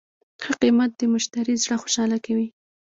[0.43, 2.47] ښه قیمت د مشتری زړه خوشحاله کوي.